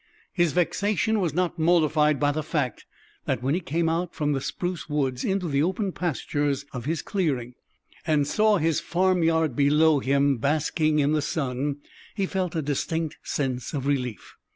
His 0.33 0.51
vexation 0.53 1.19
was 1.19 1.31
not 1.31 1.59
mollified 1.59 2.19
by 2.19 2.31
the 2.31 2.41
fact 2.41 2.87
that, 3.25 3.43
when 3.43 3.53
he 3.53 3.59
came 3.59 3.87
out 3.87 4.15
from 4.15 4.31
the 4.33 4.41
spruce 4.41 4.89
woods 4.89 5.23
into 5.23 5.47
the 5.47 5.61
open 5.61 5.91
pastures 5.91 6.65
of 6.73 6.85
his 6.85 7.03
clearing, 7.03 7.53
and 8.07 8.25
saw 8.25 8.57
his 8.57 8.79
farmyard 8.79 9.55
below 9.55 9.99
him 9.99 10.37
basking 10.39 10.97
in 10.97 11.11
the 11.11 11.21
sun, 11.21 11.81
he 12.15 12.25
felt 12.25 12.55
a 12.55 12.63
distinct 12.63 13.17
sense 13.21 13.75
of 13.75 13.85
relief. 13.85 14.37